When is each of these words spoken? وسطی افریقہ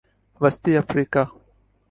وسطی 0.41 0.71
افریقہ 0.81 1.23